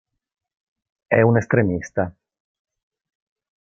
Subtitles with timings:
[1.05, 2.11] È un estremista.